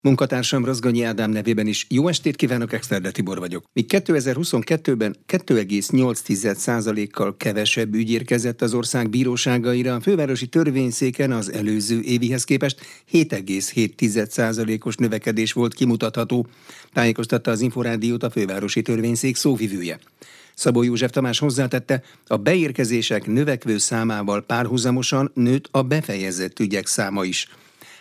[0.00, 3.64] Munkatársam Rozgonyi Ádám nevében is jó estét kívánok, Exterde Tibor vagyok.
[3.72, 12.44] Míg 2022-ben 2,8%-kal kevesebb ügy érkezett az ország bíróságaira, a fővárosi törvényszéken az előző évihez
[12.44, 12.80] képest
[13.12, 16.46] 7,7%-os növekedés volt kimutatható,
[16.92, 19.98] tájékoztatta az Inforádiót a fővárosi törvényszék szóvivője.
[20.54, 27.48] Szabó József Tamás hozzátette, a beérkezések növekvő számával párhuzamosan nőtt a befejezett ügyek száma is–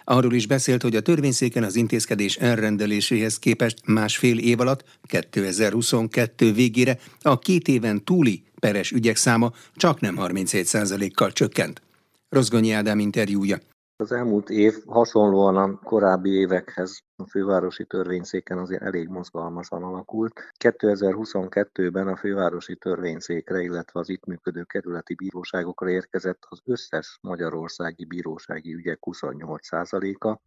[0.10, 7.00] Arról is beszélt, hogy a törvényszéken az intézkedés elrendeléséhez képest másfél év alatt, 2022 végére
[7.22, 11.82] a két éven túli peres ügyek száma csak nem 37%-kal csökkent.
[12.30, 13.60] Rozgonyi Ádám interjúja.
[14.00, 20.42] Az elmúlt év hasonlóan a korábbi évekhez a fővárosi törvényszéken azért elég mozgalmasan alakult.
[20.64, 28.74] 2022-ben a fővárosi törvényszékre, illetve az itt működő kerületi bíróságokra érkezett az összes magyarországi bírósági
[28.74, 30.40] ügyek 28%-a,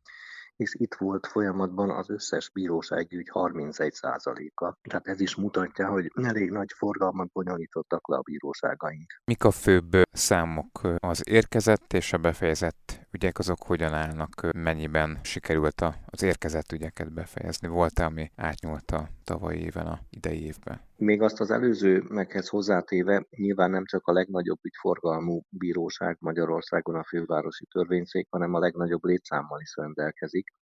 [0.57, 4.75] és itt volt folyamatban az összes bírósági ügy 31%-a.
[4.83, 9.21] Tehát ez is mutatja, hogy elég nagy forgalmat bonyolítottak le a bíróságaink.
[9.25, 15.81] Mik a főbb számok az érkezett és a befejezett ügyek azok hogyan állnak, mennyiben sikerült
[16.07, 17.69] az érkezett ügyeket befejezni?
[17.69, 20.81] Volt-e, ami átnyúlt a tavalyi éven a idei évben?
[20.97, 27.05] Még azt az előző meghez hozzátéve, nyilván nem csak a legnagyobb ügyforgalmú bíróság Magyarországon a
[27.05, 30.55] fővárosi törvényszék, hanem a legnagyobb létszámmal is rendelkezik.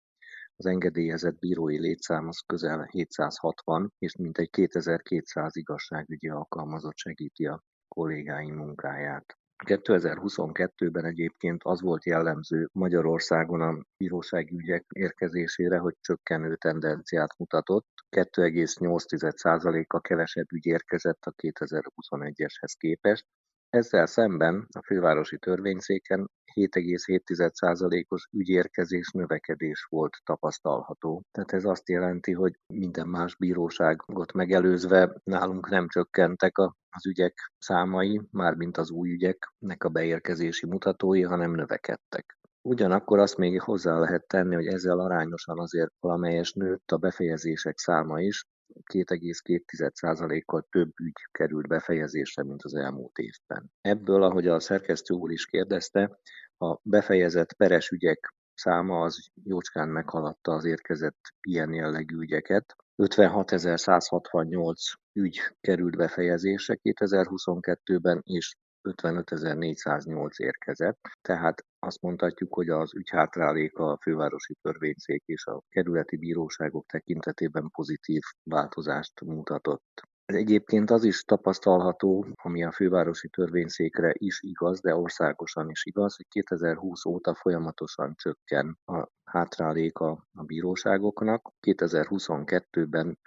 [0.57, 8.55] Az engedélyezett bírói létszám az közel 760, és mintegy 2200 igazságügyi alkalmazott segíti a kollégáim
[8.55, 9.37] munkáját.
[9.65, 17.87] 2022-ben egyébként az volt jellemző Magyarországon a bírósági ügyek érkezésére, hogy csökkenő tendenciát mutatott.
[18.11, 23.27] 2,8%-a kevesebb ügy érkezett a 2021-eshez képest,
[23.71, 31.23] ezzel szemben a fővárosi törvényszéken 7,7%-os ügyérkezés növekedés volt tapasztalható.
[31.33, 38.21] Tehát ez azt jelenti, hogy minden más bíróságot megelőzve nálunk nem csökkentek az ügyek számai,
[38.31, 42.39] mármint az új ügyeknek a beérkezési mutatói, hanem növekedtek.
[42.69, 48.21] Ugyanakkor azt még hozzá lehet tenni, hogy ezzel arányosan azért valamelyes nőtt a befejezések száma
[48.21, 48.45] is,
[48.93, 53.71] 2,2%-kal több ügy került befejezésre, mint az elmúlt évben.
[53.81, 56.19] Ebből, ahogy a szerkesztő úr is kérdezte,
[56.59, 62.77] a befejezett peres ügyek száma az jócskán meghaladta az érkezett ilyen jellegű ügyeket.
[62.97, 64.73] 56.168
[65.13, 74.55] ügy került befejezésre 2022-ben, és 55.408 érkezett, tehát azt mondhatjuk, hogy az ügyhátrálék a fővárosi
[74.63, 80.03] törvényszék és a kerületi bíróságok tekintetében pozitív változást mutatott.
[80.27, 86.27] Egyébként az is tapasztalható, ami a fővárosi törvényszékre is igaz, de országosan is igaz, hogy
[86.29, 91.53] 2020 óta folyamatosan csökken a hátráléka a bíróságoknak.
[91.61, 93.19] 2022-ben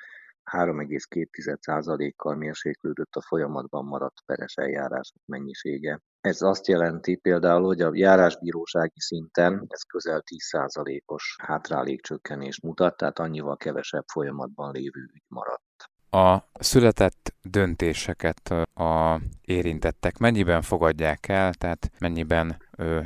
[0.51, 6.01] 3,2%-kal mérséklődött a folyamatban maradt peres eljárások mennyisége.
[6.21, 13.57] Ez azt jelenti például, hogy a járásbírósági szinten ez közel 10%-os hátrálékcsökkenés mutat, tehát annyival
[13.57, 15.63] kevesebb folyamatban lévő ügy maradt.
[16.11, 22.57] A született döntéseket a érintettek mennyiben fogadják el, tehát mennyiben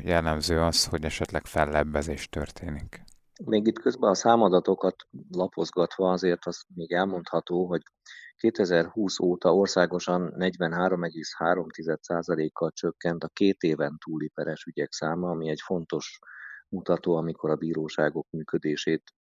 [0.04, 3.03] jellemző az, hogy esetleg fellebbezés történik?
[3.46, 4.96] Még itt közben a számadatokat
[5.31, 7.81] lapozgatva azért az még elmondható, hogy
[8.36, 16.20] 2020 óta országosan 43,3%-kal csökkent a két éven túli peres ügyek száma, ami egy fontos
[16.70, 19.14] mutató, amikor a bíróságok működését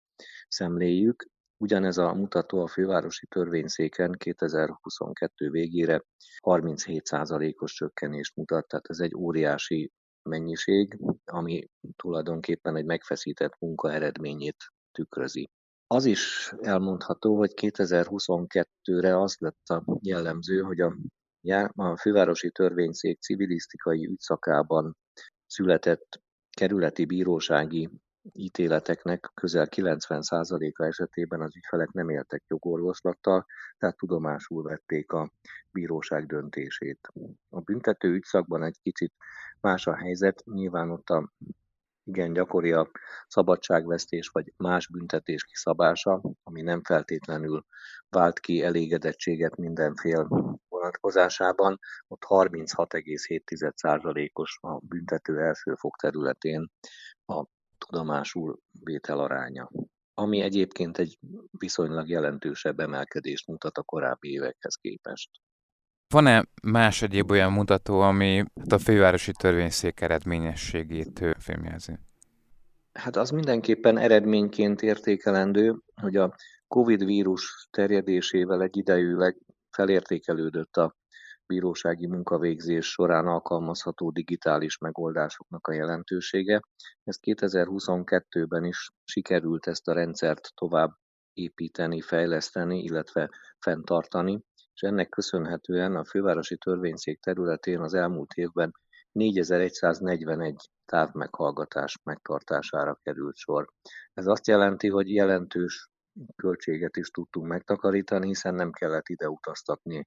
[0.47, 1.25] szemléljük.
[1.57, 6.03] Ugyanez a mutató a fővárosi törvényszéken 2022 végére
[6.41, 9.91] 37%-os csökkenést mutat, tehát ez egy óriási
[10.23, 14.57] mennyiség, ami tulajdonképpen egy megfeszített munka eredményét
[14.91, 15.49] tükrözi.
[15.87, 20.95] Az is elmondható, hogy 2022-re az lett a jellemző, hogy a,
[21.75, 24.97] a fővárosi törvényszék civilisztikai ügyszakában
[25.45, 27.89] született kerületi bírósági
[28.31, 33.45] ítéleteknek közel 90%-a esetében az ügyfelek nem éltek jogorvoslattal,
[33.77, 35.31] tehát tudomásul vették a
[35.71, 37.07] bíróság döntését.
[37.49, 39.13] A büntető ügyszakban egy kicsit
[39.59, 41.31] más a helyzet, nyilván ott a
[42.05, 42.89] igen gyakori a
[43.27, 47.65] szabadságvesztés vagy más büntetés kiszabása, ami nem feltétlenül
[48.09, 50.27] vált ki elégedettséget mindenfél
[50.69, 56.69] vonatkozásában, ott 36,7%-os a büntető elsőfok területén
[57.25, 57.45] a
[57.93, 59.69] tudomásul vétel aránya,
[60.13, 61.17] ami egyébként egy
[61.51, 65.29] viszonylag jelentősebb emelkedést mutat a korábbi évekhez képest.
[66.07, 71.97] Van-e más egyéb olyan mutató, ami a fővárosi törvényszék eredményességét fémjelzi?
[72.93, 76.35] Hát az mindenképpen eredményként értékelendő, hogy a
[76.67, 79.37] COVID vírus terjedésével egyidejűleg
[79.69, 80.95] felértékelődött a
[81.47, 86.61] bírósági munkavégzés során alkalmazható digitális megoldásoknak a jelentősége.
[87.03, 90.91] Ezt 2022-ben is sikerült ezt a rendszert tovább
[91.33, 93.29] építeni, fejleszteni, illetve
[93.59, 94.43] fenntartani,
[94.73, 98.71] és ennek köszönhetően a fővárosi törvényszék területén az elmúlt évben
[99.11, 103.67] 4141 távmeghallgatás megtartására került sor.
[104.13, 105.89] Ez azt jelenti, hogy jelentős
[106.35, 110.05] költséget is tudtunk megtakarítani, hiszen nem kellett ide utaztatni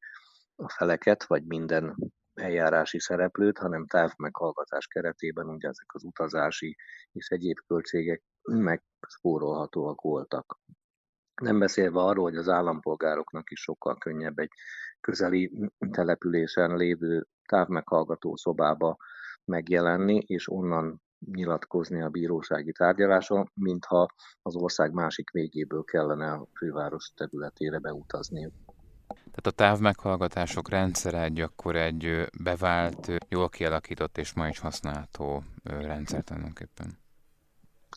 [0.57, 1.97] a feleket, vagy minden
[2.35, 6.77] eljárási szereplőt, hanem távmeghallgatás keretében ugye ezek az utazási
[7.13, 10.59] és egyéb költségek megspórolhatóak voltak.
[11.43, 14.51] Nem beszélve arról, hogy az állampolgároknak is sokkal könnyebb egy
[15.01, 18.97] közeli településen lévő távmeghallgató szobába
[19.45, 24.07] megjelenni, és onnan nyilatkozni a bírósági tárgyaláson, mintha
[24.43, 28.53] az ország másik végéből kellene a főváros területére beutazni.
[29.37, 36.25] Tehát a távmeghallgatások rendszere egy akkor egy bevált, jól kialakított és ma is használható rendszer
[36.25, 36.99] tulajdonképpen.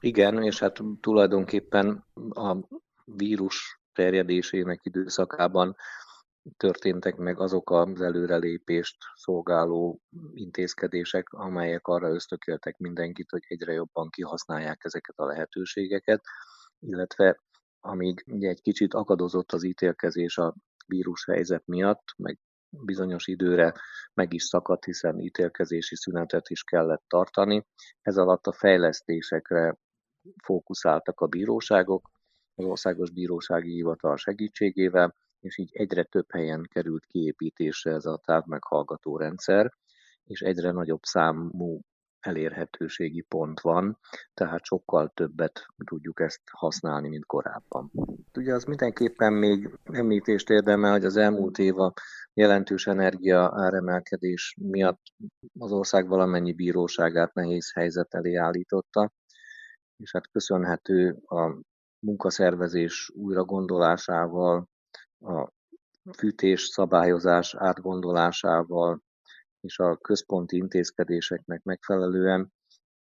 [0.02, 2.58] Igen, és hát tulajdonképpen a
[3.06, 5.76] vírus terjedésének időszakában
[6.58, 10.02] történtek meg azok az előrelépést szolgáló
[10.34, 16.22] intézkedések, amelyek arra ösztökéltek mindenkit, hogy egyre jobban kihasználják ezeket a lehetőségeket,
[16.80, 17.40] illetve
[17.80, 20.56] amíg ugye egy kicsit akadozott az ítélkezés a
[20.90, 22.38] vírushelyzet miatt, meg
[22.70, 23.74] bizonyos időre
[24.14, 27.66] meg is szakadt, hiszen ítélkezési szünetet is kellett tartani.
[28.02, 29.78] Ez alatt a fejlesztésekre
[30.44, 32.10] fókuszáltak a bíróságok,
[32.56, 39.18] az Országos Bírósági Hivatal segítségével, és így egyre több helyen került kiépítésre ez a távmeghallgató
[39.18, 39.74] rendszer,
[40.24, 41.82] és egyre nagyobb számú
[42.20, 44.00] elérhetőségi pont van,
[44.34, 47.92] tehát sokkal többet tudjuk ezt használni, mint korábban.
[48.38, 51.94] Ugye az mindenképpen még említést érdemel, hogy az elmúlt év a
[52.34, 55.02] jelentős energia áremelkedés miatt
[55.60, 59.12] az ország valamennyi bíróságát nehéz helyzet elé állította,
[59.98, 61.58] és hát köszönhető a
[62.00, 64.68] munkaszervezés újragondolásával,
[65.20, 65.52] a
[66.18, 69.02] fűtés szabályozás átgondolásával
[69.62, 72.54] és a központi intézkedéseknek megfelelően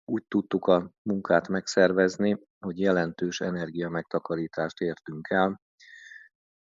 [0.05, 5.61] úgy tudtuk a munkát megszervezni, hogy jelentős energia megtakarítást értünk el.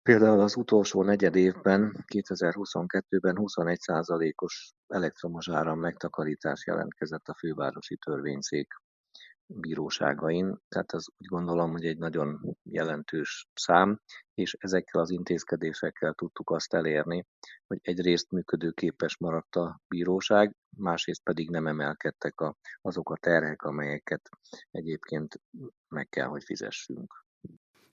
[0.03, 8.69] Például az utolsó negyed évben, 2022-ben 21%-os elektromos áram megtakarítás jelentkezett a fővárosi törvényszék
[9.46, 14.00] bíróságain, tehát az úgy gondolom, hogy egy nagyon jelentős szám,
[14.34, 17.26] és ezekkel az intézkedésekkel tudtuk azt elérni,
[17.66, 24.28] hogy egyrészt működőképes maradt a bíróság, másrészt pedig nem emelkedtek a, azok a terhek, amelyeket
[24.70, 25.40] egyébként
[25.88, 27.25] meg kell, hogy fizessünk.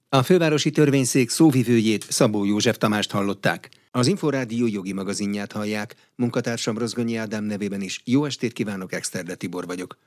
[0.10, 3.70] A fővárosi törvényszék szóvivőjét Szabó József Tamást hallották.
[3.92, 8.02] Az Inforádió jogi magazinját hallják, munkatársam Rozgonyi Ádám nevében is.
[8.06, 9.98] Jó estét kívánok, Exterde Tibor vagyok.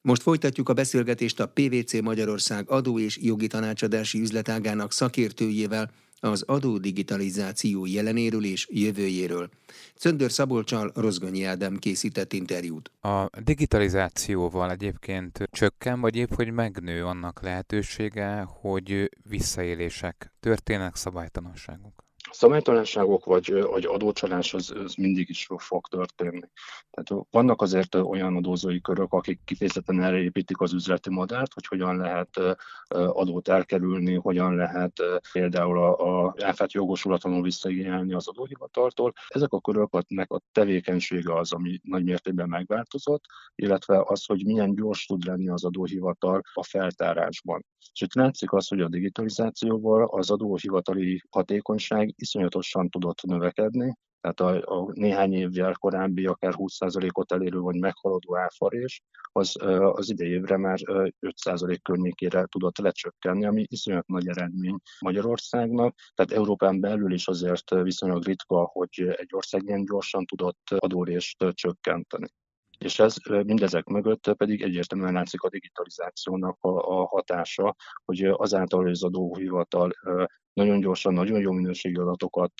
[0.00, 5.90] Most folytatjuk a beszélgetést a PVC Magyarország adó és jogi tanácsadási üzletágának szakértőjével
[6.20, 9.48] az adó digitalizáció jelenéről és jövőjéről.
[9.96, 12.90] Cöndör Szabolcsal Rozgonyi Ádám készített interjút.
[13.00, 22.07] A digitalizációval egyébként csökken, vagy épp, hogy megnő annak lehetősége, hogy visszaélések történnek, szabálytalanságok?
[22.30, 26.48] Szabálytalanságok vagy, vagy adócsalás az, az mindig is fog történni.
[26.90, 31.96] Tehát vannak azért olyan adózói körök, akik kifejezetten erre építik az üzleti modellt, hogy hogyan
[31.96, 32.40] lehet
[32.88, 34.92] adót elkerülni, hogyan lehet
[35.32, 36.34] például a, a
[36.66, 39.12] jogosulatlanul visszaigényelni az adóhivataltól.
[39.28, 45.06] Ezek a köröknek a tevékenysége az, ami nagy mértékben megváltozott, illetve az, hogy milyen gyors
[45.06, 47.64] tud lenni az adóhivatal a feltárásban.
[47.92, 54.78] És itt látszik az, hogy a digitalizációval az adóhivatali hatékonyság iszonyatosan tudott növekedni, tehát a,
[54.78, 59.56] a néhány évvel korábbi akár 20%-ot elérő vagy meghaladó áfarés, az,
[59.92, 65.94] az idejévre már 5% környékére tudott lecsökkenni, ami iszonyat nagy eredmény Magyarországnak.
[66.14, 72.26] Tehát Európán belül is azért viszonylag ritka, hogy egy ország ilyen gyorsan tudott adórést csökkenteni.
[72.78, 78.90] És ez mindezek mögött pedig egyértelműen látszik a digitalizációnak a, a hatása, hogy azáltal, hogy
[78.90, 79.90] az adóhivatal
[80.58, 82.52] nagyon gyorsan, nagyon jó minőségű adatokat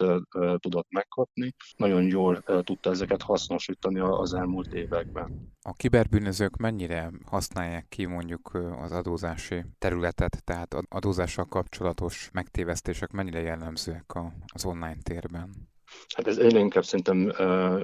[0.56, 5.52] tudott megkapni, nagyon jól tudta ezeket hasznosítani az elmúlt években.
[5.62, 14.12] A kiberbűnözők mennyire használják ki mondjuk az adózási területet, tehát adózással kapcsolatos megtévesztések mennyire jellemzőek
[14.54, 15.77] az online térben?
[16.14, 17.32] Hát ez egyre inkább szerintem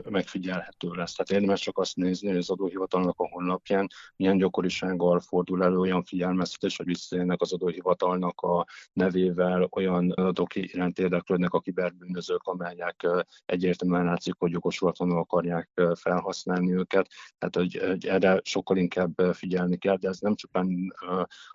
[0.09, 1.15] megfigyelhető lesz.
[1.15, 6.03] Tehát érdemes csak azt nézni, hogy az adóhivatalnak a honlapján milyen gyakorisággal fordul elő olyan
[6.03, 13.07] figyelmeztetés, hogy visszaélnek az adóhivatalnak a nevével, olyan adatok iránt érdeklődnek a kiberbűnözők, amelyek
[13.47, 17.09] egyértelműen látszik, hogy jogosulatlanul akarják felhasználni őket.
[17.39, 20.95] Tehát, hogy, hogy erre sokkal inkább figyelni kell, de ez nem csupán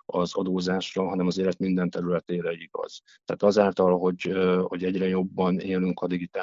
[0.04, 3.02] az adózásra, hanem az élet minden területére igaz.
[3.24, 6.38] Tehát azáltal, hogy, hogy egyre jobban élünk a digitális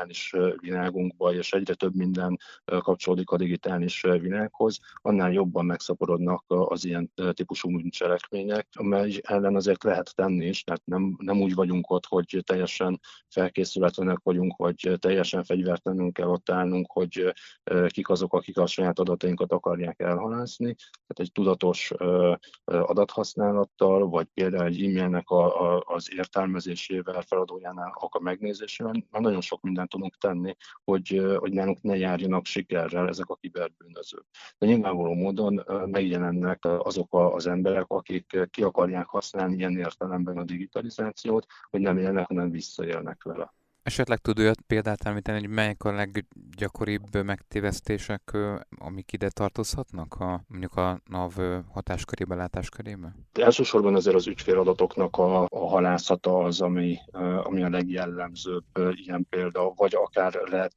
[0.60, 7.70] világunkba, és egyre több minden kapcsolódik a digitális világhoz, annál jobban megszaporodnak az ilyen típusú
[7.70, 13.00] bűncselekmények, amely ellen azért lehet tenni is, tehát nem, nem úgy vagyunk ott, hogy teljesen
[13.28, 17.34] felkészületlenek vagyunk, vagy teljesen fegyvertelenül kell ott állnunk, hogy
[17.88, 20.76] kik azok, akik a saját adatainkat akarják elhalászni.
[20.76, 21.92] Tehát egy tudatos
[22.66, 29.62] adathasználattal, vagy például egy e-mailnek a, a, az értelmezésével, feladójánál a megnézésével, már nagyon sok
[29.88, 34.26] tudunk tenni, hogy, hogy nálunk ne járjanak sikerrel ezek a kiberbűnözők.
[34.58, 41.46] De nyilvánvaló módon megjelennek azok az emberek, akik ki akarják használni ilyen értelemben a digitalizációt,
[41.70, 43.56] hogy nem élnek, hanem visszaélnek vele.
[43.88, 48.38] Esetleg tud olyat példát említeni, hogy melyek a leggyakoribb megtévesztések,
[48.78, 51.34] amik ide tartozhatnak, a, mondjuk a NAV
[51.72, 53.16] hatáskörébe, látáskörébe?
[53.34, 56.98] Elsősorban azért az ügyféladatoknak a, a halászata az, ami,
[57.44, 60.74] ami a legjellemzőbb ilyen példa, vagy akár lehet,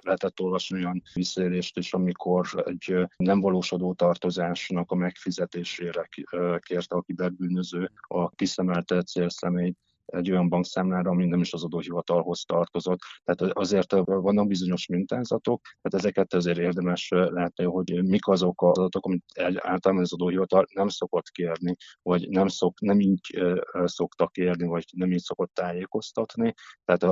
[0.00, 6.08] lehetett olvasni olyan visszaélést is, amikor egy nem valósodó tartozásnak a megfizetésére
[6.58, 9.78] kérte a kiberbűnöző a kiszemelte célszemélyt,
[10.08, 12.98] egy olyan bankszámlára, ami nem is az adóhivatalhoz tartozott.
[13.24, 19.06] Tehát azért vannak bizonyos mintázatok, tehát ezeket azért érdemes látni, hogy mik azok az adatok,
[19.06, 23.42] amit általában az adóhivatal nem szokott kérni, vagy nem, szok, nem így
[23.84, 26.54] szoktak kérni, vagy nem így szokott tájékoztatni.
[26.84, 27.02] Tehát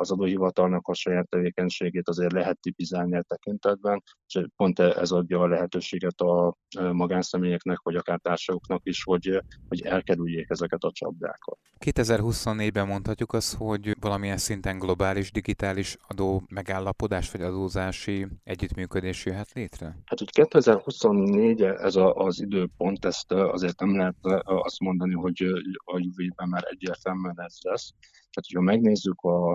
[0.00, 5.48] az adóhivatalnak a saját tevékenységét azért lehet tipizálni a tekintetben, és pont ez adja a
[5.48, 6.56] lehetőséget a
[6.92, 11.58] magánszemélyeknek, vagy akár társakoknak is, hogy, hogy elkerüljék ezeket a csapdákat.
[11.78, 19.52] 2020 2024-ben mondhatjuk azt, hogy valamilyen szinten globális digitális adó megállapodás vagy adózási együttműködés jöhet
[19.52, 19.86] létre?
[19.86, 25.42] Hát, hogy 2024 ez a, az időpont, ezt azért nem lehet azt mondani, hogy
[25.84, 27.92] a jövő évben már egyértelműen ez lesz.
[28.36, 29.52] Tehát, hogyha megnézzük a,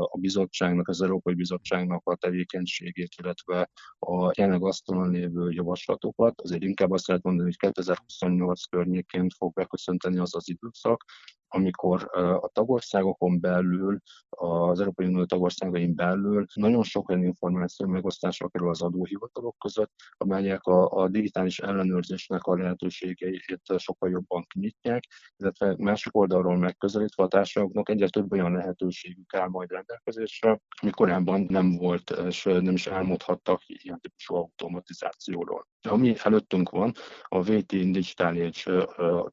[0.00, 6.90] a bizottságnak, az Európai Bizottságnak a tevékenységét, illetve a jelenleg asztalon lévő javaslatokat, azért inkább
[6.90, 11.04] azt lehet mondani, hogy 2028 környékén fog beköszönteni az az időszak,
[11.48, 18.68] amikor a tagországokon belül, az Európai Unió tagországain belül nagyon sok olyan információ megosztásra kerül
[18.68, 25.04] az adóhivatalok között, amelyek a, a digitális ellenőrzésnek a lehetőségeit sokkal jobban kinyitják,
[25.36, 31.46] illetve másik oldalról megközelítve a társadalmaknak egyre több olyan lehetőségük áll majd rendelkezésre, ami korábban
[31.48, 35.66] nem volt, és nem is álmodhattak ilyen típusú automatizációról.
[35.88, 38.50] Ami előttünk van, a VT Digital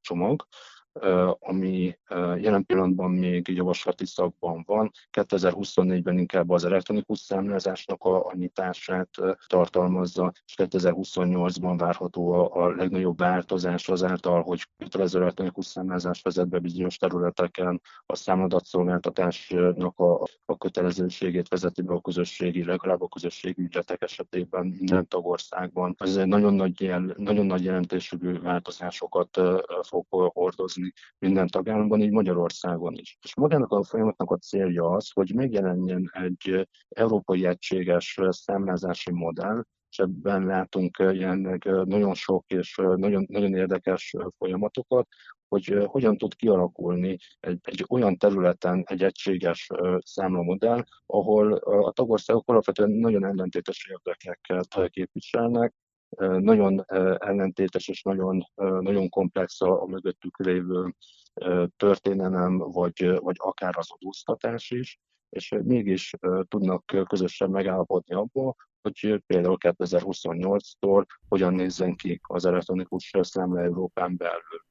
[0.02, 0.48] csomag,
[1.40, 1.98] ami
[2.38, 4.92] jelen pillanatban még javaslati szakban van.
[5.12, 9.10] 2024-ben inkább az elektronikus számlázásnak a, a nyitását
[9.48, 16.60] tartalmazza, és 2028-ban várható a, a legnagyobb változás azáltal, hogy kötelező elektronikus számlázás vezet be
[16.60, 24.02] bizonyos területeken, a számadatszolgáltatásnak a, a kötelezőségét vezeti be a közösségi, legalább a közösségi ügyletek
[24.02, 25.96] esetében minden tagországban.
[25.98, 29.42] Ez egy nagyon nagy, jel, nagyon nagy jelentésű változásokat
[29.82, 33.18] fog hordozni működni minden tagállamban, így Magyarországon is.
[33.22, 40.00] És magának a folyamatnak a célja az, hogy megjelenjen egy európai egységes számlázási modell, és
[40.00, 45.08] ebben látunk ilyen nagyon sok és nagyon, nagyon érdekes folyamatokat,
[45.48, 52.90] hogy hogyan tud kialakulni egy, egy olyan területen egy egységes számlamodell, ahol a tagországok alapvetően
[52.90, 55.74] nagyon ellentétes érdekeket képviselnek,
[56.40, 56.84] nagyon
[57.18, 60.96] ellentétes és nagyon, nagyon komplex a, a mögöttük lévő
[61.78, 66.14] történelem, vagy, vagy akár az adóztatás is, és mégis
[66.48, 74.66] tudnak közösen megállapodni abból, hogy például 2028-tól hogyan nézzen ki az elektronikus számla Európán belül.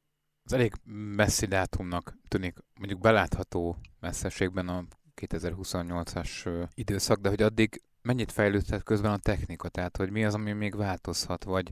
[0.44, 0.72] Az elég
[1.16, 4.84] messzi dátumnak tűnik, mondjuk belátható messzeségben a
[5.20, 9.68] 2028-as időszak, de hogy addig mennyit fejlődhet közben a technika?
[9.68, 11.70] Tehát, hogy mi az, ami még változhat, vagy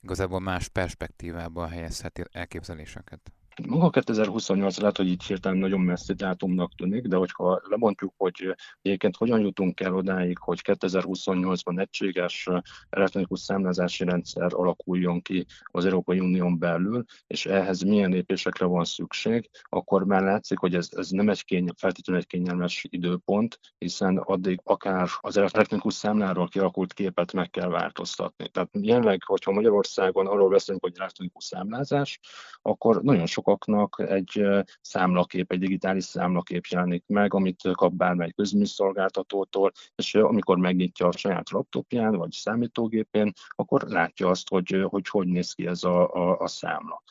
[0.00, 3.32] igazából más perspektívában helyezheti elképzeléseket?
[3.66, 9.16] Maga 2028 lehet, hogy így hirtelen nagyon messzi dátumnak tűnik, de hogyha lemondjuk, hogy egyébként
[9.16, 12.48] hogyan jutunk el odáig, hogy 2028-ban egységes
[12.90, 19.50] elektronikus számlázási rendszer alakuljon ki az Európai Unión belül, és ehhez milyen lépésekre van szükség,
[19.62, 24.60] akkor már látszik, hogy ez, ez nem egy kény, feltétlenül egy kényelmes időpont, hiszen addig
[24.64, 28.48] akár az elektronikus számláról kialakult képet meg kell változtatni.
[28.48, 32.20] Tehát jelenleg, hogyha Magyarországon arról beszélünk, hogy elektronikus számlázás,
[32.62, 34.46] akkor nagyon sokaknak egy
[34.80, 41.50] számlakép, egy digitális számlakép jelenik meg, amit kap bármely közműszolgáltatótól, és amikor megnyitja a saját
[41.50, 46.46] laptopján vagy számítógépén, akkor látja azt, hogy hogy, hogy néz ki ez a, a, a
[46.46, 47.02] számla.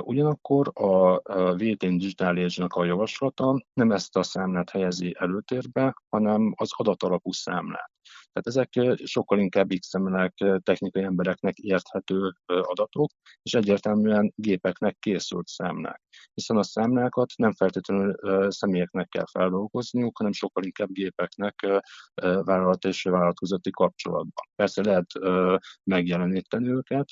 [0.00, 1.18] Ugyanakkor a
[1.54, 7.93] VTN Digital age a javaslata nem ezt a számlát helyezi előtérbe, hanem az adatalapú számlát.
[8.34, 13.10] Tehát ezek sokkal inkább XML-nek, technikai embereknek érthető adatok,
[13.42, 16.03] és egyértelműen gépeknek készült számlák.
[16.34, 18.14] Hiszen a számlákat nem feltétlenül
[18.50, 21.82] személyeknek kell feldolgozniuk, hanem sokkal inkább gépeknek
[22.44, 24.44] vállalat és vállalat közötti kapcsolatban.
[24.54, 25.06] Persze lehet
[25.84, 27.08] megjeleníteni őket,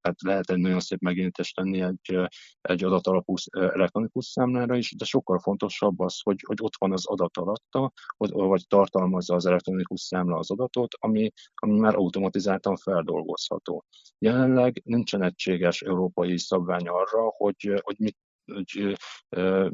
[0.00, 2.28] tehát lehet egy nagyon szép megjelenítést tenni egy,
[2.60, 7.36] egy adatalapú elektronikus számlára is, de sokkal fontosabb az, hogy, hogy ott van az adat
[7.36, 13.84] alatta, vagy tartalmazza az elektronikus számla az adatot, ami, ami már automatizáltan feldolgozható.
[14.18, 18.16] Jelenleg nincsen egységes európai szabvány arra, hogy, hogy mit
[18.54, 18.96] hogy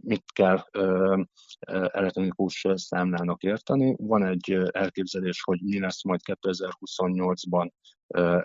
[0.00, 0.64] mit kell
[1.92, 3.94] elektronikus számlának érteni.
[3.98, 7.70] Van egy elképzelés, hogy mi lesz majd 2028-ban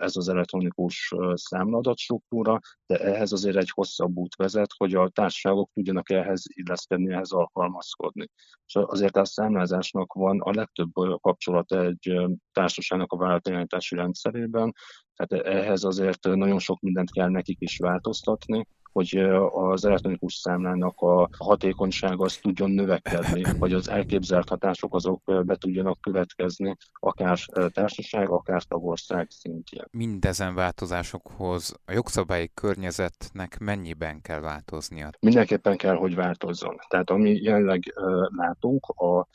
[0.00, 5.70] ez az elektronikus számladat struktúra, de ehhez azért egy hosszabb út vezet, hogy a társaságok
[5.74, 8.26] tudjanak ehhez illeszkedni, ehhez alkalmazkodni.
[8.66, 12.14] És azért a számlázásnak van a legtöbb kapcsolata egy
[12.52, 14.72] társaságnak a vállalatirányítási rendszerében,
[15.16, 19.16] tehát ehhez azért nagyon sok mindent kell nekik is változtatni, hogy
[19.50, 26.00] az elektronikus számlának a hatékonysága az tudjon növekedni, vagy az elképzelt hatások azok be tudjanak
[26.00, 27.38] következni, akár
[27.72, 29.84] társaság, akár tagország szintjén.
[29.90, 35.10] Mindezen változásokhoz a jogszabályi környezetnek mennyiben kell változnia?
[35.20, 36.76] Mindenképpen kell, hogy változzon.
[36.88, 37.94] Tehát ami jelenleg
[38.36, 39.26] látunk, a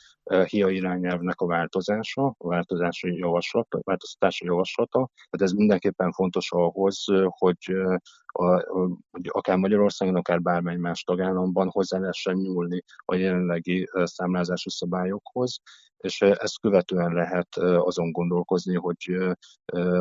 [0.44, 7.04] HIA irányelvnek a változása, a változási javaslat, a változtatási javaslata, tehát ez mindenképpen fontos ahhoz,
[7.28, 7.56] hogy
[8.32, 8.64] a,
[9.10, 15.60] hogy akár Magyarországon, akár bármely más tagállamban hozzá lehessen nyúlni a jelenlegi számlázási szabályokhoz,
[15.96, 19.16] és ezt követően lehet azon gondolkozni, hogy,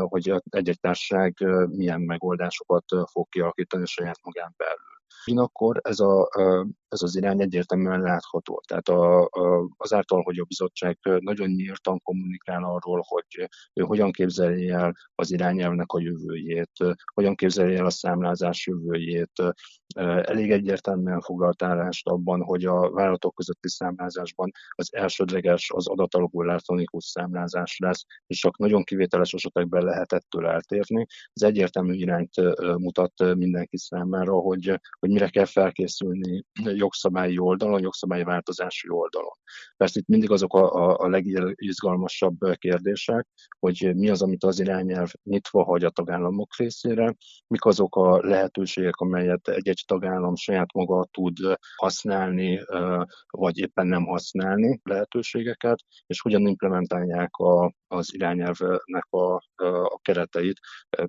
[0.01, 1.33] hogy egy-egy társaság
[1.69, 4.97] milyen megoldásokat fog kialakítani saját magán belül.
[5.25, 6.29] Ugyanakkor ez, a,
[6.89, 8.61] ez az irány egyértelműen látható.
[8.67, 14.69] Tehát a, a, azáltal, hogy a bizottság nagyon nyíltan kommunikál arról, hogy ő hogyan képzeli
[14.69, 16.71] el az irányelvnek a jövőjét,
[17.13, 19.31] hogyan képzeli el a számlázás jövőjét,
[19.95, 27.05] elég egyértelműen foglalt állást abban, hogy a vállalatok közötti számlázásban az elsődleges az adatalapú elektronikus
[27.05, 31.05] számlázás lesz, és csak nagyon kivételes esetekben lehet ettől eltérni.
[31.33, 32.35] Ez egyértelmű irányt
[32.77, 36.43] mutat mindenki számára, hogy, hogy mire kell felkészülni
[36.79, 39.37] jogszabályi oldalon, jogszabályi változási oldalon.
[39.77, 43.27] Persze itt mindig azok a, a, a legizgalmasabb kérdések,
[43.59, 47.15] hogy mi az, amit az irányelv nyitva hagy a tagállamok részére,
[47.47, 51.37] mik azok a lehetőségek, amelyet egy-egy tagállam saját maga tud
[51.75, 52.61] használni,
[53.29, 60.59] vagy éppen nem használni lehetőségeket, és hogyan implementálják a, az irányelvnek a, a kereteit,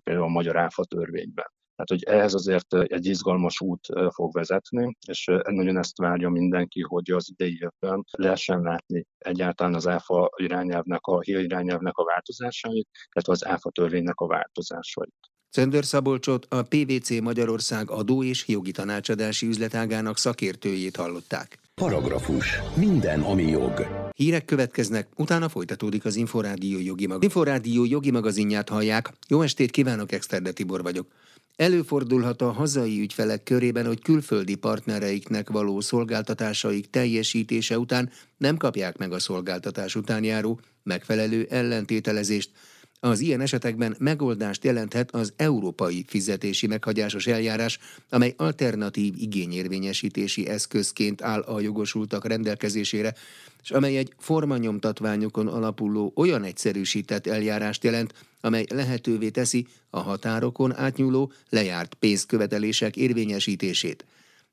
[0.02, 1.46] például a magyar áfa törvényben.
[1.80, 7.10] Tehát, hogy ehhez azért egy izgalmas út fog vezetni, és nagyon ezt várja mindenki, hogy
[7.10, 13.32] az idei évben lehessen látni egyáltalán az ÁFA irányelvnek, a HIA irányelvnek a változásait, illetve
[13.32, 15.14] az ÁFA törvénynek a változásait.
[15.50, 21.58] Czöndör Szabolcsot a PVC Magyarország adó és jogi tanácsadási üzletágának szakértőjét hallották.
[21.74, 22.60] Paragrafus.
[22.76, 23.86] Minden, ami jog.
[24.16, 27.22] Hírek következnek, utána folytatódik az Inforádió jogi mag.
[27.22, 29.12] Inforádió jogi magazinját hallják.
[29.28, 31.06] Jó estét kívánok, Exterde Tibor vagyok.
[31.60, 39.12] Előfordulhat a hazai ügyfelek körében, hogy külföldi partnereiknek való szolgáltatásaik teljesítése után nem kapják meg
[39.12, 42.50] a szolgáltatás után járó megfelelő ellentételezést,
[43.00, 51.40] az ilyen esetekben megoldást jelenthet az európai fizetési meghagyásos eljárás, amely alternatív igényérvényesítési eszközként áll
[51.40, 53.14] a jogosultak rendelkezésére,
[53.62, 61.32] és amely egy formanyomtatványokon alapuló olyan egyszerűsített eljárást jelent, amely lehetővé teszi a határokon átnyúló
[61.48, 64.04] lejárt pénzkövetelések érvényesítését.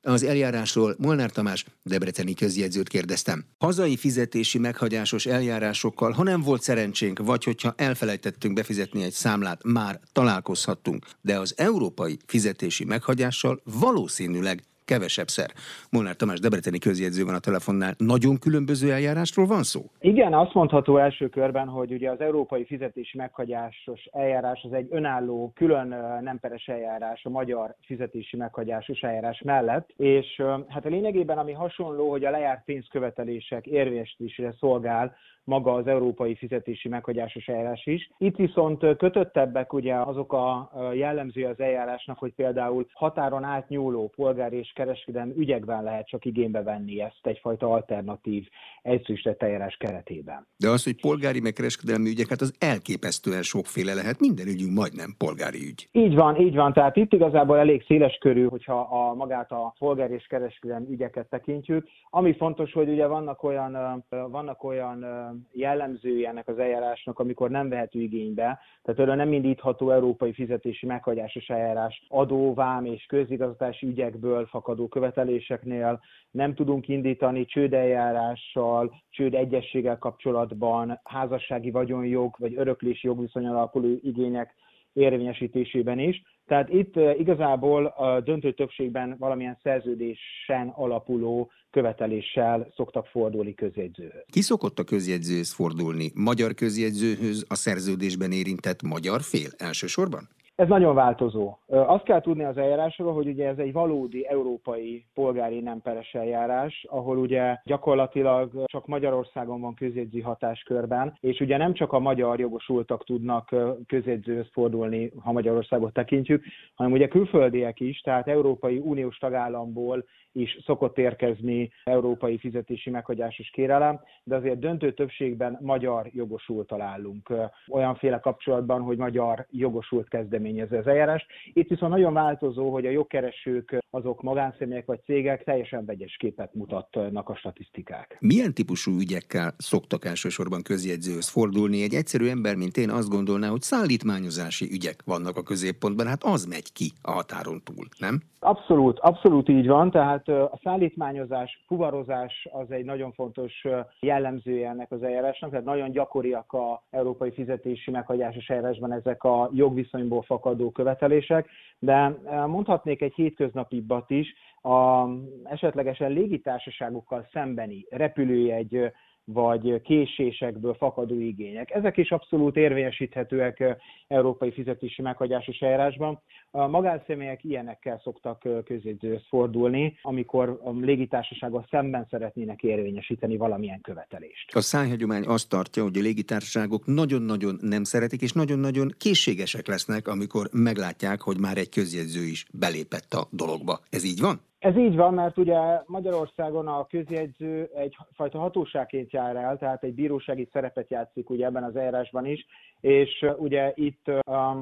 [0.02, 3.44] Az eljárásról Molnár Tamás, debreceni közjegyzőt kérdeztem.
[3.58, 10.00] Hazai fizetési meghagyásos eljárásokkal, ha nem volt szerencsénk, vagy hogyha elfelejtettünk befizetni egy számlát, már
[10.12, 15.50] találkozhattunk, de az európai fizetési meghagyással valószínűleg kevesebb szer.
[15.90, 17.92] Molnár Tamás Debreceni közjegyző van a telefonnál.
[17.98, 19.80] Nagyon különböző eljárásról van szó?
[20.00, 25.52] Igen, azt mondható első körben, hogy ugye az európai fizetési meghagyásos eljárás az egy önálló,
[25.54, 25.88] külön
[26.22, 32.10] nem peres eljárás a magyar fizetési meghagyásos eljárás mellett, és hát a lényegében ami hasonló,
[32.10, 38.10] hogy a lejárt pénzkövetelések érvényesítésére szolgál maga az európai fizetési meghagyásos eljárás is.
[38.18, 44.72] Itt viszont kötöttebbek ugye azok a jellemző az eljárásnak, hogy például határon átnyúló polgári és
[44.78, 48.48] kereskedelmi ügyekben lehet csak igénybe venni ezt egyfajta alternatív
[48.82, 50.46] egyszerűsített eljárás keretében.
[50.56, 55.14] De az, hogy polgári meg kereskedelmi ügyek, hát az elképesztően sokféle lehet, minden ügyünk majdnem
[55.18, 55.88] polgári ügy.
[55.92, 56.72] Így van, így van.
[56.72, 61.86] Tehát itt igazából elég széles körű, hogyha a magát a polgári és kereskedelmi ügyeket tekintjük.
[62.10, 65.06] Ami fontos, hogy ugye vannak olyan, vannak olyan
[65.52, 71.48] jellemzői ennek az eljárásnak, amikor nem vehető igénybe, tehát erről nem indítható európai fizetési meghagyásos
[71.48, 76.00] eljárás adó, vám és közigazgatási ügyekből fakadó követeléseknél,
[76.30, 84.54] nem tudunk indítani csődeljárással, csőd egyességgel kapcsolatban, házassági vagyonjog vagy öröklési jogviszony alapuló igények
[84.92, 86.22] érvényesítésében is.
[86.46, 94.24] Tehát itt igazából a döntő többségben valamilyen szerződésen alapuló követeléssel szoktak fordulni közjegyzőhöz.
[94.30, 96.10] Ki szokott a közjegyzőhöz fordulni?
[96.14, 100.28] Magyar közjegyzőhöz a szerződésben érintett magyar fél elsősorban?
[100.58, 101.56] Ez nagyon változó.
[101.66, 106.86] Azt kell tudni az eljárásról, hogy ugye ez egy valódi európai polgári nem peres eljárás,
[106.88, 113.04] ahol ugye gyakorlatilag csak Magyarországon van közjegyző hatáskörben, és ugye nem csak a magyar jogosultak
[113.04, 113.54] tudnak
[113.86, 116.44] közjegyzőhöz fordulni, ha Magyarországot tekintjük,
[116.74, 120.04] hanem ugye külföldiek is, tehát Európai Uniós tagállamból
[120.38, 127.32] is szokott érkezni európai fizetési meghagyásos kérelem, de azért döntő többségben magyar jogosult találunk
[127.68, 131.26] olyanféle kapcsolatban, hogy magyar jogosult kezdeményező az eljárást.
[131.52, 137.28] Itt viszont nagyon változó, hogy a jogkeresők azok magánszemélyek vagy cégek teljesen vegyes képet mutatnak
[137.28, 138.16] a statisztikák.
[138.20, 141.82] Milyen típusú ügyekkel szoktak elsősorban közjegyzőhöz fordulni?
[141.82, 146.44] Egy egyszerű ember, mint én azt gondolná, hogy szállítmányozási ügyek vannak a középpontban, hát az
[146.44, 148.20] megy ki a határon túl, nem?
[148.40, 153.66] Abszolút, abszolút így van, tehát a szállítmányozás, fuvarozás az egy nagyon fontos
[154.00, 160.22] jellemzője ennek az eljárásnak, tehát nagyon gyakoriak a európai fizetési meghagyásos eljárásban ezek a jogviszonyból
[160.22, 165.08] fakadó követelések, de mondhatnék egy hétköznapibbat is, a
[165.44, 168.92] esetlegesen légitársaságokkal szembeni repülőjegy
[169.32, 171.70] vagy késésekből fakadó igények.
[171.70, 176.20] Ezek is abszolút érvényesíthetőek európai fizetési meghagyásos eljárásban.
[176.50, 184.54] A magánszemélyek ilyenekkel szoktak közjegyzőhöz fordulni, amikor a légitársasággal szemben szeretnének érvényesíteni valamilyen követelést.
[184.54, 190.48] A szájhagyomány azt tartja, hogy a légitársaságok nagyon-nagyon nem szeretik, és nagyon-nagyon készségesek lesznek, amikor
[190.52, 193.80] meglátják, hogy már egy közjegyző is belépett a dologba.
[193.90, 194.40] Ez így van?
[194.58, 200.48] Ez így van, mert ugye Magyarországon a közjegyző egyfajta hatóságként jár el, tehát egy bírósági
[200.52, 202.46] szerepet játszik ugye ebben az eljárásban is,
[202.80, 204.10] és ugye itt,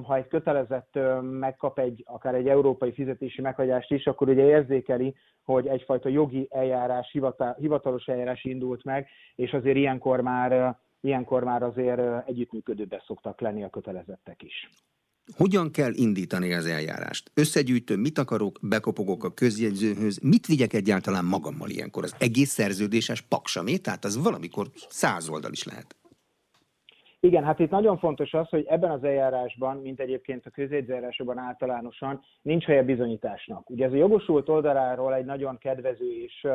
[0.02, 5.66] ha egy kötelezett megkap egy, akár egy európai fizetési meghagyást is, akkor ugye érzékeli, hogy
[5.66, 7.16] egyfajta jogi eljárás,
[7.56, 13.70] hivatalos eljárás indult meg, és azért ilyenkor már ilyenkor már azért együttműködőbbek szoktak lenni a
[13.70, 14.70] kötelezettek is.
[15.34, 17.30] Hogyan kell indítani az eljárást?
[17.34, 22.04] Összegyűjtöm, mit akarok, bekopogok a közjegyzőhöz, mit vigyek egyáltalán magammal ilyenkor?
[22.04, 25.96] Az egész szerződéses paksamé, tehát az valamikor száz oldal is lehet.
[27.20, 32.20] Igen, hát itt nagyon fontos az, hogy ebben az eljárásban, mint egyébként a közjegyzőjárásokban általánosan,
[32.42, 33.70] nincs helye bizonyításnak.
[33.70, 36.46] Ugye ez a jogosult oldaláról egy nagyon kedvező és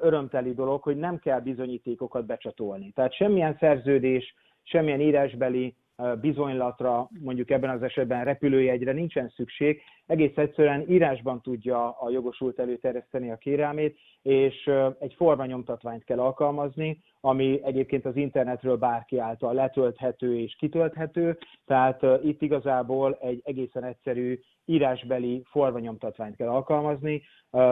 [0.00, 2.90] örömteli dolog, hogy nem kell bizonyítékokat becsatolni.
[2.90, 5.76] Tehát semmilyen szerződés, semmilyen írásbeli
[6.20, 13.30] bizonylatra, mondjuk ebben az esetben repülőjegyre nincsen szükség, egész egyszerűen írásban tudja a jogosult előterjeszteni
[13.30, 20.56] a kérelmét, és egy formanyomtatványt kell alkalmazni, ami egyébként az internetről bárki által letölthető és
[20.58, 27.22] kitölthető, tehát itt igazából egy egészen egyszerű írásbeli formanyomtatványt kell alkalmazni,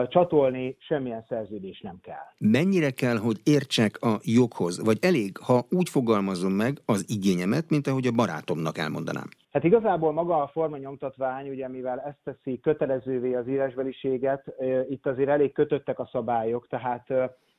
[0.07, 2.25] csatolni semmilyen szerződés nem kell.
[2.37, 7.87] Mennyire kell, hogy értsek a joghoz, vagy elég, ha úgy fogalmazom meg az igényemet, mint
[7.87, 9.29] ahogy a barátomnak elmondanám?
[9.51, 14.55] Hát igazából maga a formanyomtatvány, ugye mivel ezt teszi kötelezővé az írásbeliséget,
[14.89, 17.07] itt azért elég kötöttek a szabályok, tehát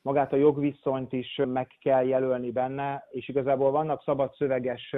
[0.01, 4.95] magát a jogviszonyt is meg kell jelölni benne, és igazából vannak szabad szöveges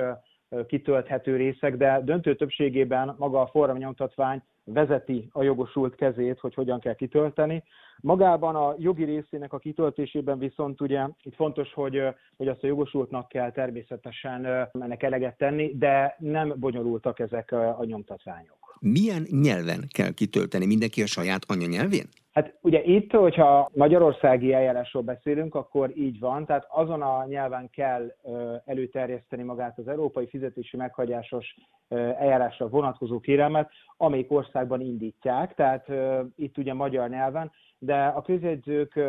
[0.68, 6.94] kitölthető részek, de döntő többségében maga a formanyomtatvány vezeti a jogosult kezét, hogy hogyan kell
[6.94, 7.64] kitölteni.
[8.02, 12.02] Magában a jogi részének a kitöltésében viszont ugye itt fontos, hogy,
[12.38, 18.58] hogy azt a jogosultnak kell természetesen ennek eleget tenni, de nem bonyolultak ezek a nyomtatványok.
[18.80, 20.66] Milyen nyelven kell kitölteni?
[20.66, 22.06] Mindenki a saját anyanyelvén?
[22.32, 28.16] Hát ugye itt, hogyha magyarországi eljárásról beszélünk, akkor így van, tehát azon a nyelven kell
[28.66, 31.56] előterjeszteni magát az európai fizetési meghagyásos
[31.90, 35.88] eljárásra vonatkozó kérelmet, amelyik országban indítják, tehát
[36.36, 39.00] itt ugye magyar nyelven, de a közjegyzők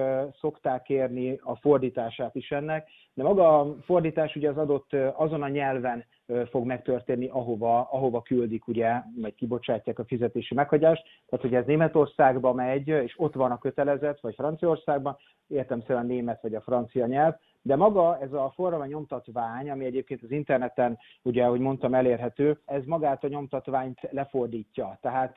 [0.41, 5.49] szokták kérni a fordítását is ennek, de maga a fordítás ugye az adott azon a
[5.49, 6.05] nyelven
[6.51, 11.03] fog megtörténni, ahova, ahova küldik, ugye, vagy kibocsátják a fizetési meghagyást.
[11.29, 16.09] Tehát, hogy ez Németországba megy, és ott van a kötelezet, vagy Franciaországban, értem szerint a
[16.09, 20.99] német vagy a francia nyelv, de maga ez a forma nyomtatvány, ami egyébként az interneten,
[21.23, 24.99] ugye, ahogy mondtam, elérhető, ez magát a nyomtatványt lefordítja.
[25.01, 25.37] Tehát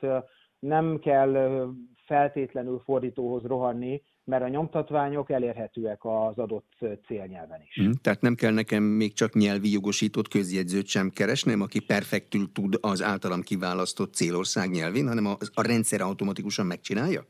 [0.66, 1.64] nem kell
[2.06, 6.72] feltétlenül fordítóhoz rohanni, mert a nyomtatványok elérhetőek az adott
[7.06, 7.74] célnyelven is.
[7.74, 12.74] Hmm, tehát nem kell nekem még csak nyelvi jogosított közjegyzőt sem keresnem, aki perfektül tud
[12.80, 17.20] az általam kiválasztott célország nyelvén, hanem a, a rendszer automatikusan megcsinálja?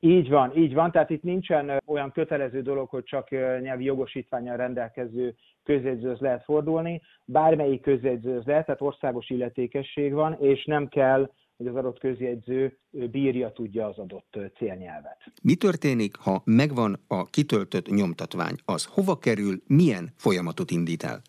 [0.00, 0.90] Így van, így van.
[0.90, 3.30] Tehát itt nincsen olyan kötelező dolog, hogy csak
[3.60, 7.02] nyelvi jogosítványal rendelkező közjegyzőhöz lehet fordulni.
[7.24, 13.52] Bármelyik közjegyzőhöz lehet, tehát országos illetékesség van, és nem kell hogy az adott közjegyző bírja,
[13.52, 15.18] tudja az adott célnyelvet.
[15.42, 18.54] Mi történik, ha megvan a kitöltött nyomtatvány?
[18.64, 21.20] Az hova kerül, milyen folyamatot indít el?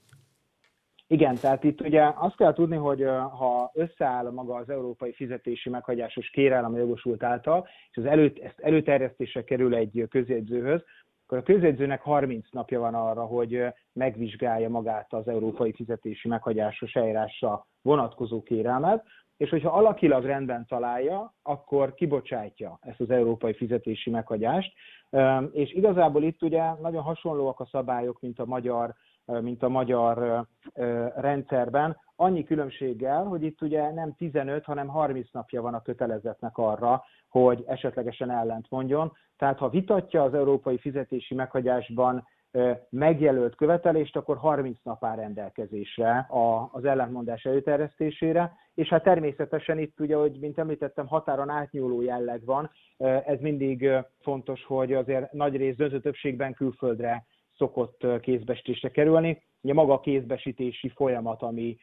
[1.08, 3.04] Igen, tehát itt ugye azt kell tudni, hogy
[3.38, 8.60] ha összeáll maga az európai fizetési meghagyásos kérelem a jogosult által, és az előtt, ezt
[8.60, 10.82] előterjesztésre kerül egy közjegyzőhöz,
[11.26, 17.68] akkor a közjegyzőnek 30 napja van arra, hogy megvizsgálja magát az európai fizetési meghagyásos eljárásra
[17.82, 19.06] vonatkozó kérelmet,
[19.38, 24.74] és hogyha alakilag rendben találja, akkor kibocsátja ezt az európai fizetési meghagyást,
[25.52, 28.96] és igazából itt ugye nagyon hasonlóak a szabályok, mint a magyar
[29.42, 30.48] mint a magyar
[31.16, 37.04] rendszerben, annyi különbséggel, hogy itt ugye nem 15, hanem 30 napja van a kötelezetnek arra,
[37.30, 39.14] hogy esetlegesen ellent mondjon.
[39.38, 42.28] Tehát ha vitatja az európai fizetési meghagyásban
[42.90, 46.28] megjelölt követelést, akkor 30 nap áll rendelkezésre
[46.72, 52.72] az ellentmondás előterjesztésére, és hát természetesen itt ugye, hogy mint említettem, határon átnyúló jelleg van,
[53.26, 53.90] ez mindig
[54.22, 57.26] fontos, hogy azért nagy rész döntő többségben külföldre
[57.58, 59.44] szokott kézbesítésre kerülni.
[59.62, 61.78] Ugye maga a kézbesítési folyamat, ami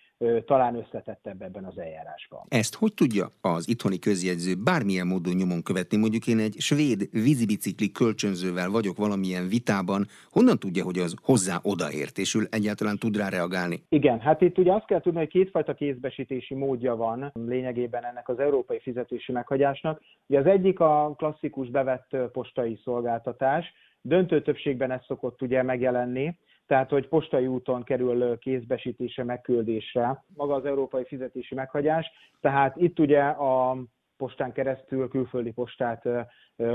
[0.46, 2.46] talán összetettebb ebben az eljárásban.
[2.48, 5.96] Ezt hogy tudja az itthoni közjegyző bármilyen módon nyomon követni?
[5.96, 12.18] Mondjuk én egy svéd vízibicikli kölcsönzővel vagyok valamilyen vitában, honnan tudja, hogy az hozzá odaért,
[12.18, 13.82] és ő egyáltalán tud rá reagálni?
[13.88, 18.38] Igen, hát itt ugye azt kell tudni, hogy kétfajta kézbesítési módja van lényegében ennek az
[18.38, 20.00] európai fizetési meghagyásnak.
[20.26, 26.36] Ugye az egyik a klasszikus bevett postai szolgáltatás, Döntő többségben ez szokott ugye megjelenni,
[26.66, 32.10] tehát hogy postai úton kerül kézbesítése, megküldésre maga az európai fizetési meghagyás.
[32.40, 33.76] Tehát itt ugye a
[34.16, 36.08] postán keresztül, külföldi postát,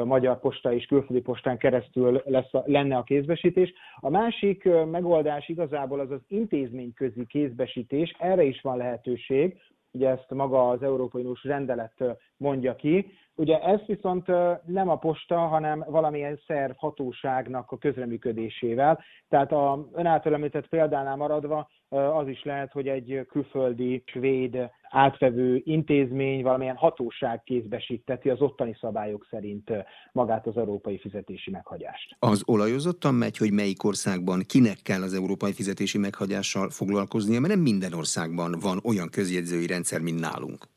[0.04, 3.74] magyar posta és külföldi postán keresztül lesz lenne a kézbesítés.
[3.96, 9.60] A másik megoldás igazából az az intézményközi kézbesítés, erre is van lehetőség,
[9.92, 12.04] ugye ezt maga az Európai Uniós rendelet
[12.38, 14.28] mondja ki, Ugye ez viszont
[14.65, 19.04] nem a posta, hanem valamilyen szerv hatóságnak a közreműködésével.
[19.30, 25.62] Tehát a ön által említett példánál maradva az is lehet, hogy egy külföldi svéd átvevő
[25.63, 29.71] intézmény, valamilyen hatóság kézbesíteti az ottani szabályok szerint
[30.12, 32.15] magát az európai fizetési meghagyást.
[32.19, 37.63] Az olajozottan megy, hogy melyik országban kinek kell az európai fizetési meghagyással foglalkoznia, mert nem
[37.63, 40.76] minden országban van olyan közjegyzői rendszer, mint nálunk.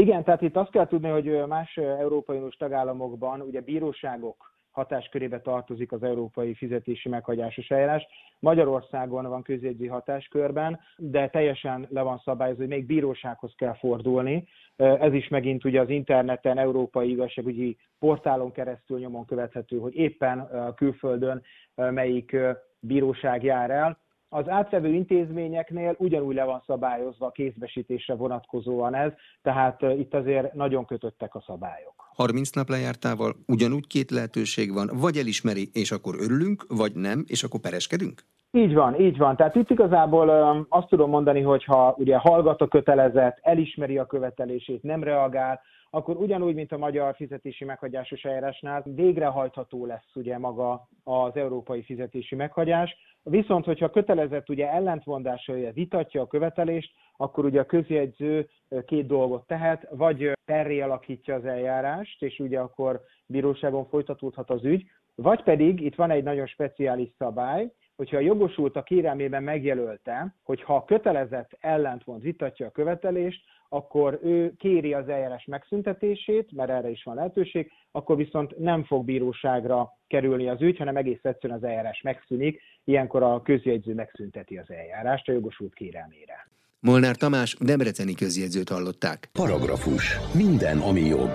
[0.00, 5.92] Igen, tehát itt azt kell tudni, hogy más Európai Uniós tagállamokban ugye bíróságok hatáskörébe tartozik
[5.92, 8.06] az európai fizetési meghagyásos eljárás.
[8.38, 14.46] Magyarországon van közjegyzi hatáskörben, de teljesen le van szabályozva, hogy még bírósághoz kell fordulni.
[14.76, 21.42] Ez is megint ugye az interneten, európai igazságügyi portálon keresztül nyomon követhető, hogy éppen külföldön
[21.74, 22.36] melyik
[22.80, 23.98] bíróság jár el
[24.32, 29.12] az átvevő intézményeknél ugyanúgy le van szabályozva a kézbesítésre vonatkozóan ez,
[29.42, 31.94] tehát itt azért nagyon kötöttek a szabályok.
[32.14, 37.42] 30 nap lejártával ugyanúgy két lehetőség van, vagy elismeri, és akkor örülünk, vagy nem, és
[37.42, 38.22] akkor pereskedünk?
[38.52, 39.36] Így van, így van.
[39.36, 40.28] Tehát itt igazából
[40.68, 46.16] azt tudom mondani, hogy ha ugye hallgat a kötelezet, elismeri a követelését, nem reagál, akkor
[46.16, 52.96] ugyanúgy, mint a magyar fizetési meghagyásos eljárásnál végrehajtható lesz ugye maga az európai fizetési meghagyás.
[53.22, 58.48] Viszont, hogyha kötelezett ugye ellentmondása vitatja a követelést, akkor ugye a közjegyző
[58.86, 64.84] két dolgot tehet, vagy perré alakítja az eljárást, és ugye akkor bíróságon folytatódhat az ügy,
[65.14, 70.62] vagy pedig itt van egy nagyon speciális szabály, hogyha a jogosult a kérelmében megjelölte, hogy
[70.62, 76.90] ha a kötelezett ellentmond vitatja a követelést, akkor ő kéri az eljárás megszüntetését, mert erre
[76.90, 81.64] is van lehetőség, akkor viszont nem fog bíróságra kerülni az ügy, hanem egész egyszerűen az
[81.64, 86.48] eljárás megszűnik, ilyenkor a közjegyző megszünteti az eljárást a jogosult kérelmére.
[86.80, 89.28] Molnár Tamás Debreceni közjegyzőt hallották.
[89.32, 90.16] Paragrafus.
[90.34, 91.30] Minden, ami jog.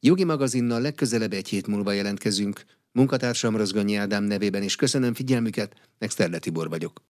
[0.00, 2.60] Jogi magazinnal legközelebb egy hét múlva jelentkezünk.
[2.92, 7.02] Munkatársam Rozgonyi Ádám nevében is köszönöm figyelmüket, Exterde Tibor vagyok.